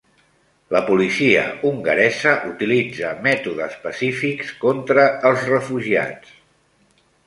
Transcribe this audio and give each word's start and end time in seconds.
La 0.75 0.79
policia 0.87 1.43
hongaresa 1.71 2.33
utilitza 2.53 3.13
mètodes 3.29 3.79
pacífics 3.87 4.53
contra 4.67 5.09
els 5.33 5.49
refugiats 5.55 6.39